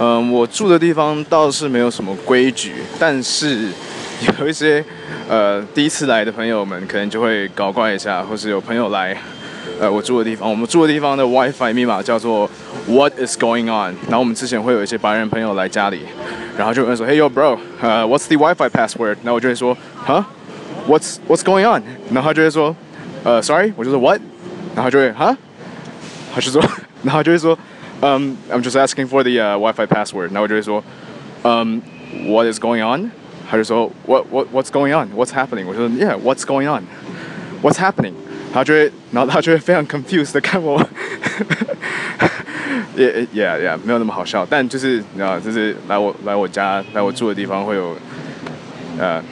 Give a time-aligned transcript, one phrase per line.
[0.00, 3.68] 嗯，我住的地方倒是没有什么规矩，但是
[4.38, 4.84] 有一些
[5.28, 9.16] 呃第一次来的朋友们可能就会搞怪一下，或是有朋友来
[9.80, 12.48] 呃我住的地方，我们住的地方的 WiFi 密码叫做
[12.86, 13.96] What is going on？
[14.06, 16.02] 然后我们之前会有一些白人朋友来家里，
[16.56, 19.16] 然后就问说，Hey yo bro，呃，What's the WiFi password？
[19.24, 19.76] 然后我就会说
[20.06, 21.82] ，Huh？What's What's going on？
[22.12, 22.76] 然后他就会说，
[23.24, 24.20] 呃，Sorry，我就说 What？
[24.76, 25.36] 然后就会哈，
[26.32, 26.62] 他就说，
[27.02, 27.58] 然后就会说。
[28.01, 30.31] Um, I'm just asking for the uh, Wi-Fi password.
[30.31, 30.83] 然后我就会说，
[31.43, 31.81] Um,
[32.27, 33.11] what is going on？
[33.49, 35.09] 他就说，What What What's going on?
[35.15, 35.65] What's happening？
[35.67, 36.83] 我就说，Yeah, What's going on?
[37.61, 38.13] What's happening？
[38.53, 40.79] 他就会，然后他就会非常 confused 的看我。
[42.95, 47.95] yeah, yeah, yeah，没有那么好笑，但就是你知道，就是来我来我家来我住的地方会有，
[48.99, 49.23] 呃。